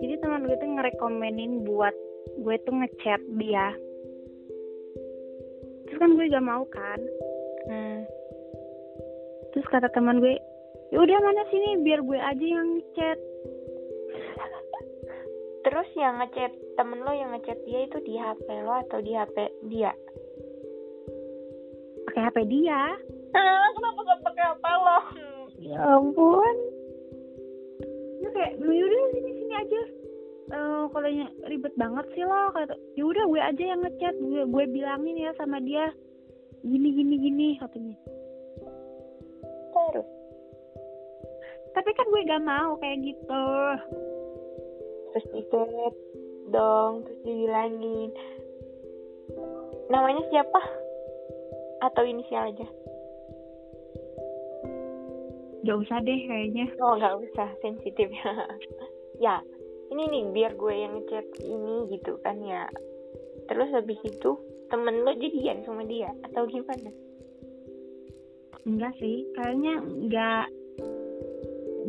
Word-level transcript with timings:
jadi 0.00 0.14
teman 0.16 0.48
gue 0.48 0.56
tuh 0.56 0.70
ngerekomenin 0.72 1.68
buat 1.68 1.92
gue 2.40 2.56
tuh 2.64 2.72
ngechat 2.72 3.20
dia. 3.36 3.76
Terus 5.84 5.98
kan 6.00 6.16
gue 6.16 6.32
gak 6.32 6.46
mau 6.46 6.64
kan? 6.72 7.00
Hmm. 7.66 8.06
terus 9.50 9.66
kata 9.72 9.90
teman 9.90 10.22
gue 10.22 10.38
ya 10.94 10.98
udah 11.02 11.18
mana 11.20 11.42
sini? 11.52 11.84
Biar 11.84 12.00
gue 12.00 12.16
aja 12.16 12.44
yang 12.44 12.80
ngechat. 12.80 13.18
Terus 15.68 15.88
yang 16.00 16.16
ngechat 16.22 16.52
temen 16.80 17.04
lo 17.04 17.12
yang 17.12 17.34
ngechat 17.36 17.60
dia 17.68 17.84
itu 17.84 17.98
di 18.08 18.16
HP 18.16 18.46
lo 18.64 18.72
atau 18.88 19.04
di 19.04 19.12
HP 19.12 19.36
dia? 19.68 19.92
Pakai 22.08 22.22
HP 22.24 22.36
dia. 22.48 22.96
Ah, 23.36 23.68
kenapa 23.76 24.00
gak 24.00 24.20
pakai 24.24 24.44
HP 24.54 24.64
lo 24.64 25.25
ya 25.66 25.78
ampun. 25.82 26.56
Ya 28.22 28.28
kayak 28.30 28.52
ya 28.62 28.82
udah 28.86 29.00
sini 29.12 29.30
sini 29.34 29.54
aja. 29.54 29.82
Uh, 30.46 30.86
kalau 30.94 31.10
ribet 31.50 31.74
banget 31.74 32.06
sih 32.14 32.22
lo 32.22 32.54
kata 32.54 32.78
ya 32.94 33.02
udah 33.02 33.24
gue 33.26 33.40
aja 33.42 33.64
yang 33.74 33.80
ngechat. 33.82 34.14
Gue 34.22 34.42
gue 34.46 34.64
bilangin 34.70 35.18
ya 35.18 35.34
sama 35.34 35.58
dia 35.58 35.90
gini 36.62 36.88
gini 36.94 37.14
gini 37.18 37.48
katanya. 37.58 37.98
Terus? 39.74 40.08
Tapi 41.74 41.90
kan 41.92 42.06
gue 42.08 42.30
gak 42.30 42.46
mau 42.46 42.78
kayak 42.80 42.98
gitu. 43.04 43.46
Terus 45.12 45.26
di 45.34 45.42
dong 46.54 47.04
terus 47.04 47.20
dibilangin. 47.26 48.10
Namanya 49.90 50.22
siapa? 50.30 50.60
Atau 51.84 52.06
inisial 52.08 52.54
aja 52.54 52.66
gak 55.66 55.78
usah 55.82 55.98
deh 56.06 56.20
kayaknya. 56.30 56.66
Oh 56.78 56.94
gak 56.96 57.18
usah 57.18 57.48
sensitif. 57.60 58.08
Ya 59.16 59.40
ini 59.88 60.12
nih 60.12 60.24
biar 60.28 60.52
gue 60.60 60.74
yang 60.76 60.92
ngechat 61.00 61.24
ini 61.40 61.88
gitu 61.88 62.20
kan 62.20 62.36
ya. 62.44 62.68
Terus 63.48 63.72
habis 63.72 63.96
itu 64.04 64.36
temen 64.68 65.08
lo 65.08 65.16
jadian 65.16 65.64
sama 65.64 65.88
dia 65.88 66.12
atau 66.20 66.44
gimana? 66.44 66.92
Enggak 68.68 68.92
sih 69.00 69.24
kayaknya 69.32 69.80
enggak 69.80 70.52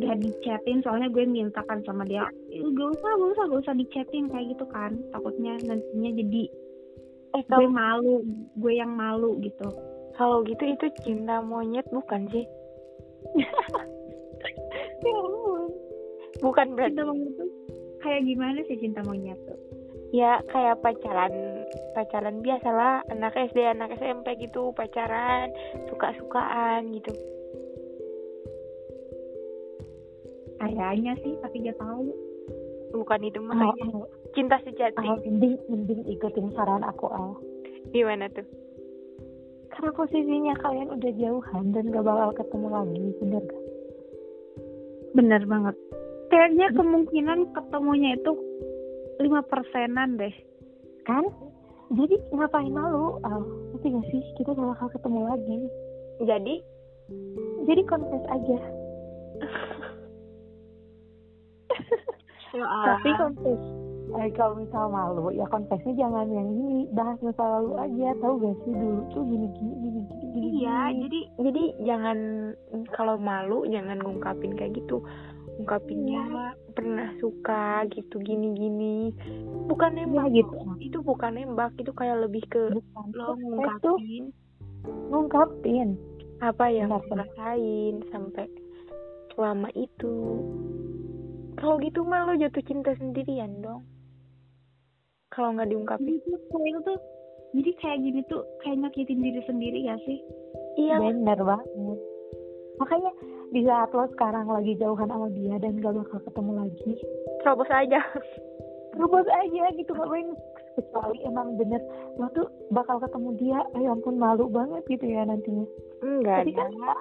gak 0.00 0.16
dichatin 0.24 0.80
soalnya 0.80 1.12
gue 1.12 1.28
mintakan 1.28 1.84
sama 1.84 2.08
dia 2.08 2.24
gak 2.48 2.88
usah 2.96 3.12
gak 3.12 3.30
usah 3.36 3.44
gak 3.44 3.60
usah 3.68 3.76
dichatin 3.76 4.24
kayak 4.32 4.56
gitu 4.56 4.64
kan. 4.72 4.96
Takutnya 5.12 5.60
nantinya 5.68 6.10
jadi 6.16 6.42
eh 7.36 7.44
gue 7.44 7.68
malu 7.68 8.24
gue 8.56 8.72
yang 8.72 8.96
malu 8.96 9.36
gitu. 9.44 9.68
Kalau 10.16 10.40
gitu 10.48 10.64
itu 10.64 10.88
cinta 11.04 11.44
monyet 11.44 11.84
bukan 11.92 12.24
sih 12.32 12.48
ya 15.02 15.16
ampun 15.18 15.62
bukan 16.38 16.66
berarti 16.74 16.94
cinta 16.94 17.04
monyet 17.06 17.34
tuh 17.38 17.50
kayak 18.02 18.22
gimana 18.24 18.58
sih 18.66 18.78
cinta 18.78 19.00
monyet 19.04 19.38
tuh? 19.44 19.58
Ya 20.08 20.40
kayak 20.48 20.80
pacaran 20.80 21.32
pacaran 21.92 22.40
biasa 22.40 22.68
lah. 22.72 23.04
Anak 23.12 23.36
SD 23.36 23.60
anak 23.60 23.92
SMP 24.00 24.40
gitu 24.40 24.72
pacaran 24.72 25.52
suka 25.92 26.16
sukaan 26.16 26.96
gitu. 26.96 27.12
Kayaknya 30.58 31.12
sih 31.22 31.36
tapi 31.44 31.68
gak 31.68 31.78
tahu. 31.78 32.08
Bukan 32.88 33.20
itu 33.20 33.38
mah 33.44 33.52
Oh, 33.52 33.74
kayak 33.76 33.92
oh, 33.92 34.08
cinta 34.32 34.56
sejati. 34.64 35.04
Oh, 35.04 35.20
mending 35.20 35.60
mending 35.68 36.00
ikutin 36.08 36.48
saran 36.56 36.82
aku 36.82 37.06
al 37.12 37.36
gimana 37.92 38.32
tuh? 38.32 38.48
Karena 39.68 39.92
posisinya 39.92 40.56
kalian 40.64 40.88
udah 40.96 41.12
jauhan 41.20 41.64
dan 41.76 41.92
gak 41.92 42.02
bakal 42.02 42.32
ketemu 42.32 42.66
lagi 42.72 43.04
bener 43.20 43.42
gak 43.44 43.67
bener 45.16 45.42
banget. 45.48 45.76
Kayaknya 46.28 46.66
kemungkinan 46.76 47.56
ketemunya 47.56 48.16
itu 48.20 48.32
lima 49.22 49.40
persenan 49.48 50.20
deh. 50.20 50.34
Kan? 51.08 51.24
Jadi 51.88 52.20
ngapain 52.36 52.68
malu? 52.68 53.16
Al 53.24 53.40
ngerti 53.72 53.88
gak 53.96 54.06
sih? 54.12 54.22
Kita 54.36 54.52
gak 54.52 54.68
bakal 54.76 54.88
ketemu 54.92 55.20
lagi. 55.24 55.58
Jadi? 56.28 56.54
Jadi 57.64 57.82
confess 57.88 58.24
aja. 58.28 58.58
Tapi 62.68 63.10
confess 63.16 63.87
eh, 64.16 64.30
kalau 64.32 64.56
misal 64.56 64.88
malu 64.88 65.28
ya 65.34 65.44
confessnya 65.52 65.92
jangan 65.98 66.26
yang 66.32 66.48
ini 66.48 66.88
bahas 66.96 67.18
masa 67.20 67.44
lalu 67.44 67.72
aja 67.76 68.16
tahu 68.24 68.34
gak 68.40 68.56
sih 68.64 68.72
dulu 68.72 69.00
tuh 69.12 69.22
gini 69.28 69.46
gini 69.52 69.74
gini 69.76 70.00
gini 70.08 70.28
gini 70.32 70.48
iya 70.64 70.78
gini. 70.88 71.00
jadi 71.04 71.20
jadi 71.38 71.64
jangan 71.84 72.18
kalau 72.96 73.16
malu 73.20 73.68
jangan 73.68 74.00
ngungkapin 74.00 74.56
kayak 74.56 74.76
gitu. 74.78 75.04
Ungkapinnya 75.58 76.54
pernah 76.70 77.10
suka 77.18 77.82
gitu 77.90 78.22
gini 78.22 78.54
gini. 78.54 79.10
Bukan 79.66 79.98
nembak 79.98 80.30
gitu. 80.30 80.54
itu 80.78 80.98
bukan 81.02 81.34
nembak 81.34 81.74
itu 81.82 81.90
kayak 81.90 82.22
lebih 82.22 82.46
ke 82.46 82.70
bukan. 82.70 83.06
lo 83.18 83.34
ngungkapin. 83.34 84.24
Ngungkapin. 85.10 85.88
Apa 86.38 86.70
yang 86.70 86.94
rasain 86.94 88.06
sampai 88.14 88.46
selama 89.34 89.66
itu. 89.74 90.38
Kalau 91.58 91.82
gitu 91.82 92.06
mah 92.06 92.22
lo 92.30 92.38
jatuh 92.38 92.62
cinta 92.62 92.94
sendirian 92.94 93.58
dong 93.58 93.82
kalau 95.32 95.54
nggak 95.54 95.68
diungkapin. 95.70 96.20
Jadi 96.20 96.36
kayak 96.48 96.66
itu 96.68 96.80
tuh 96.84 96.98
jadi 97.56 97.70
kayak 97.80 97.98
gini 98.04 98.20
tuh 98.28 98.42
kayak 98.60 98.76
nyakitin 98.84 99.24
diri 99.24 99.40
sendiri 99.48 99.80
ya 99.88 99.96
sih? 100.04 100.18
Iya. 100.76 100.96
Bener 101.00 101.38
banget. 101.40 101.98
Makanya 102.78 103.10
di 103.50 103.60
saat 103.64 103.90
lo 103.96 104.04
sekarang 104.12 104.46
lagi 104.46 104.76
jauhan 104.76 105.08
sama 105.08 105.32
dia 105.32 105.56
dan 105.58 105.80
gak 105.80 105.96
bakal 105.96 106.20
ketemu 106.20 106.52
lagi 106.64 106.90
terobos 107.40 107.70
aja. 107.72 108.00
terus 108.98 109.30
aja 109.30 109.62
gitu 109.78 109.94
ngapain 109.94 110.34
kecuali 110.74 111.22
emang 111.22 111.54
bener 111.54 111.78
lo 112.18 112.26
tuh 112.34 112.50
bakal 112.74 112.98
ketemu 112.98 113.30
dia 113.38 113.58
eh 113.78 113.86
ampun 113.86 114.18
malu 114.18 114.50
banget 114.50 114.82
gitu 114.90 115.06
ya 115.06 115.22
nantinya. 115.24 115.64
Enggak 116.02 116.44
tapi 116.44 116.52
kan 116.56 116.70
ada. 116.72 116.94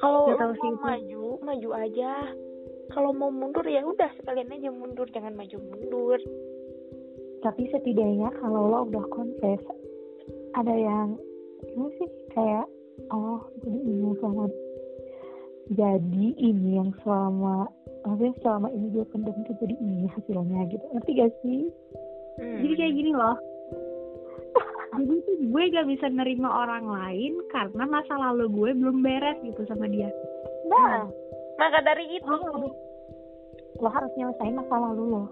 Kalau 0.00 0.20
lo 0.24 0.34
mau 0.34 0.52
itu. 0.56 0.68
maju 0.80 1.24
maju 1.44 1.68
aja 1.78 2.10
kalau 2.92 3.10
mau 3.16 3.32
mundur 3.32 3.64
ya 3.64 3.80
udah 3.82 4.12
sekalian 4.20 4.52
aja 4.52 4.70
mundur. 4.70 5.08
Jangan 5.10 5.34
maju 5.34 5.56
mundur. 5.58 6.20
Tapi 7.42 7.62
setidaknya 7.72 8.30
kalau 8.38 8.70
lo 8.70 8.78
udah 8.86 9.04
confess 9.10 9.60
ada 10.54 10.74
yang 10.76 11.16
ini 11.64 11.88
sih 11.98 12.10
kayak 12.36 12.68
oh 13.10 13.40
jadi 13.64 13.78
ini 13.82 14.00
yang 14.04 14.16
selama 14.20 14.44
jadi 15.72 16.26
ini 16.36 16.70
yang 16.76 16.90
selama 17.02 17.66
maksudnya 18.04 18.34
selama 18.44 18.68
ini 18.70 18.86
gue 18.92 19.04
pendam 19.10 19.36
tuh 19.48 19.56
jadi 19.58 19.74
ini 19.80 20.06
hasilnya 20.12 20.60
gitu. 20.70 20.84
Ngerti 20.92 21.10
gak 21.18 21.32
sih? 21.42 21.62
Hmm. 22.38 22.58
jadi 22.64 22.74
kayak 22.78 22.94
gini 22.96 23.12
loh. 23.12 23.36
Jadi 24.92 25.24
tuh 25.24 25.36
gue 25.48 25.62
gak 25.72 25.88
bisa 25.88 26.06
nerima 26.12 26.48
orang 26.52 26.84
lain 26.84 27.32
karena 27.48 27.84
masa 27.88 28.12
lalu 28.12 28.44
gue 28.52 28.70
belum 28.76 29.00
beres 29.00 29.40
gitu 29.40 29.64
sama 29.64 29.88
dia. 29.88 30.12
Nah 30.68 31.08
maka 31.62 31.78
dari 31.86 32.18
itu 32.18 32.26
lo 32.26 32.42
harus 32.42 32.74
lo 33.78 33.88
harus 33.88 34.12
nyelesain 34.18 34.58
masa 34.58 34.74
lalu 34.82 35.04
lo. 35.14 35.24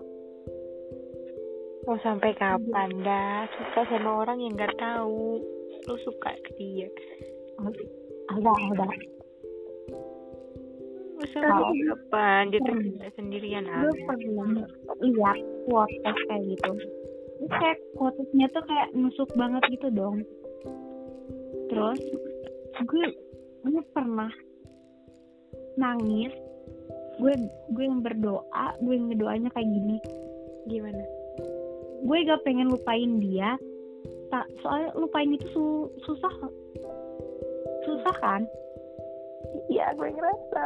Mau 1.90 1.98
sampai 2.06 2.30
kapan 2.38 2.90
dah 3.02 3.50
suka 3.50 3.82
sama 3.90 4.22
orang 4.22 4.38
yang 4.38 4.54
nggak 4.54 4.78
tahu. 4.78 5.42
Lo 5.90 5.94
suka 6.06 6.30
ke 6.46 6.50
dia. 6.54 6.86
Ada 8.30 8.54
ada 8.54 8.86
mau 11.20 11.28
sampai 11.28 11.82
kapan 11.84 12.42
jatuh 12.48 12.76
cinta 12.80 13.08
sendirian 13.18 13.68
gue 13.68 13.92
pernah 14.08 14.64
lihat 15.02 15.38
quotes 15.68 16.18
kayak 16.30 16.42
gitu? 16.46 16.72
Terus 17.40 17.52
kayak 17.58 17.78
quotesnya 17.98 18.46
tuh 18.54 18.64
kayak 18.64 18.88
nusuk 18.94 19.28
banget 19.34 19.62
gitu 19.68 19.88
dong. 19.92 20.22
Terus 21.68 22.00
gue 22.86 23.06
gue 23.66 23.82
pernah 23.92 24.30
nangis 25.76 26.32
gue 27.20 27.34
gue 27.76 27.84
yang 27.84 28.00
berdoa 28.00 28.66
gue 28.80 28.94
yang 28.96 29.08
berdoanya 29.12 29.50
kayak 29.52 29.68
gini. 29.68 29.96
Gimana? 30.66 31.04
Gue 32.00 32.24
gak 32.24 32.42
pengen 32.48 32.72
lupain 32.72 33.20
dia 33.20 33.60
tak 34.30 34.46
soalnya 34.62 34.94
lupain 34.94 35.34
itu 35.34 35.46
su- 35.52 35.90
susah. 36.06 36.32
Susah 37.84 38.14
kan? 38.22 38.42
Iya 39.68 39.92
gue 39.98 40.08
ngerasa. 40.08 40.64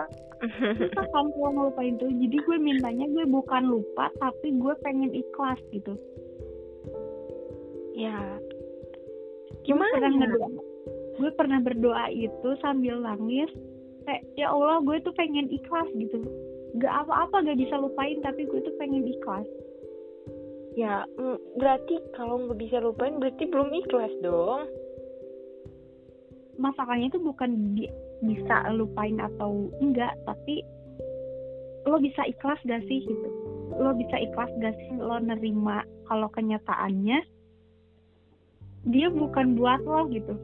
Susah 0.78 1.04
kan 1.10 1.26
kalau 1.32 1.50
ngelupain 1.50 1.96
tuh? 1.96 2.12
Jadi 2.12 2.36
gue 2.36 2.56
mintanya 2.60 3.08
gue 3.10 3.24
bukan 3.26 3.64
lupa 3.66 4.12
tapi 4.20 4.54
gue 4.54 4.74
pengen 4.84 5.10
ikhlas 5.10 5.58
gitu. 5.72 5.96
Ya 7.96 8.38
gue 9.64 9.80
pernah 9.80 10.12
gimana? 10.12 10.60
gue 11.14 11.30
pernah 11.38 11.58
berdoa 11.62 12.10
itu 12.12 12.48
sambil 12.60 13.00
nangis 13.00 13.48
kayak 14.04 14.22
ya 14.36 14.52
Allah 14.52 14.80
gue 14.84 14.96
tuh 15.02 15.14
pengen 15.16 15.48
ikhlas 15.48 15.88
gitu. 15.96 16.20
Gak 16.78 17.06
apa-apa 17.06 17.44
gak 17.46 17.58
bisa 17.58 17.74
lupain 17.78 18.18
tapi 18.20 18.46
gue 18.48 18.60
tuh 18.60 18.74
pengen 18.76 19.04
ikhlas. 19.08 19.48
Ya 20.74 21.06
berarti 21.54 22.02
kalau 22.18 22.46
nggak 22.46 22.58
bisa 22.58 22.82
lupain 22.82 23.22
berarti 23.22 23.46
belum 23.46 23.70
ikhlas 23.84 24.10
dong. 24.26 24.66
Masalahnya 26.58 27.14
itu 27.14 27.18
bukan 27.22 27.74
di, 27.78 27.86
bisa 28.22 28.70
lupain 28.74 29.18
atau 29.22 29.70
enggak 29.78 30.14
tapi 30.26 30.62
lo 31.86 31.98
bisa 32.02 32.26
ikhlas 32.26 32.58
gak 32.66 32.82
sih 32.90 33.06
gitu? 33.06 33.28
Lo 33.78 33.94
bisa 33.94 34.18
ikhlas 34.18 34.50
gak 34.58 34.74
sih 34.74 34.98
lo 34.98 35.18
nerima 35.22 35.86
kalau 36.10 36.26
kenyataannya 36.34 37.22
dia 38.84 39.08
bukan 39.08 39.56
buat 39.56 39.80
lo 39.86 40.10
gitu 40.12 40.34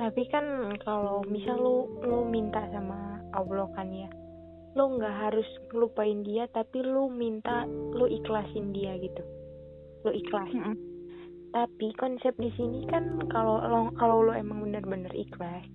tapi 0.00 0.24
kan 0.32 0.72
kalau 0.80 1.20
misal 1.28 1.60
lu 1.60 1.76
lu 2.00 2.24
minta 2.24 2.64
sama 2.72 3.20
Allah 3.36 3.68
kan 3.76 3.92
ya 3.92 4.08
lu 4.72 4.96
nggak 4.96 5.16
harus 5.28 5.44
ngelupain 5.68 6.24
dia 6.24 6.48
tapi 6.56 6.80
lu 6.80 7.12
minta 7.12 7.68
lu 7.68 8.08
ikhlasin 8.08 8.72
dia 8.72 8.96
gitu. 8.96 9.20
Lu 10.08 10.10
ikhlas. 10.16 10.48
Mm-mm. 10.56 10.76
tapi 11.50 11.90
konsep 11.98 12.30
di 12.38 12.48
sini 12.54 12.86
kan 12.86 13.18
kalau 13.28 13.58
lo 13.60 13.90
kalau 13.98 14.22
lo 14.22 14.32
emang 14.32 14.62
bener-bener 14.62 15.10
ikhlas 15.12 15.66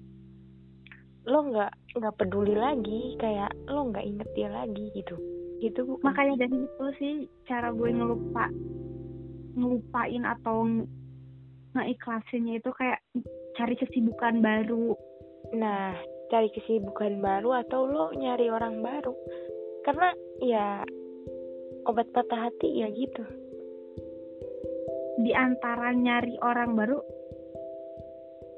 lo 1.27 1.51
nggak 1.51 2.00
nggak 2.00 2.16
peduli 2.16 2.56
lagi 2.56 3.19
kayak 3.19 3.51
lo 3.69 3.89
nggak 3.92 4.06
inget 4.07 4.30
dia 4.33 4.50
lagi 4.50 4.89
gitu. 4.98 5.18
Itu 5.62 5.86
bukan? 5.86 6.06
Makanya 6.06 6.48
dari 6.48 6.57
itu 6.66 6.86
sih 6.98 7.13
cara 7.45 7.74
gue 7.74 7.89
ngelupa 7.92 8.50
ngelupain 9.54 10.24
atau 10.24 10.86
ngeikhlasinnya 11.75 12.63
itu 12.63 12.72
kayak 12.74 13.04
cari 13.60 13.75
kesibukan 13.75 14.39
baru 14.39 14.95
Nah, 15.54 15.94
cari 16.33 16.50
kesibukan 16.50 17.22
baru 17.22 17.62
atau 17.62 17.86
lo 17.86 18.10
nyari 18.18 18.50
orang 18.50 18.81
baru. 18.81 19.13
Karena 19.86 20.10
ya 20.42 20.81
obat 21.86 22.10
patah 22.10 22.50
hati 22.50 22.81
ya 22.81 22.89
gitu. 22.89 23.22
di 25.16 25.31
antara 25.31 25.95
nyari 25.95 26.36
orang 26.44 26.75
baru 26.75 27.00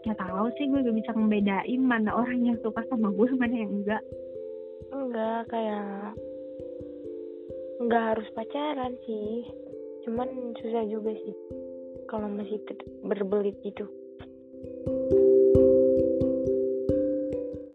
nggak 0.02 0.18
tahu 0.18 0.50
sih 0.58 0.66
gue 0.66 0.90
gak 0.90 0.98
bisa 0.98 1.14
ngebedain 1.14 1.80
mana 1.86 2.18
orang 2.18 2.50
yang 2.50 2.58
suka 2.66 2.82
sama 2.90 3.14
gue 3.14 3.30
mana 3.38 3.56
yang 3.56 3.72
enggak 3.78 4.04
Enggak 4.90 5.46
kayak 5.54 6.18
enggak 7.78 8.04
harus 8.10 8.28
pacaran 8.34 8.94
sih. 9.06 9.46
Cuman 10.02 10.58
susah 10.58 10.84
juga 10.90 11.14
sih 11.14 11.36
kalau 12.08 12.32
masih 12.32 12.58
berbelit 13.04 13.56
gitu. 13.62 13.86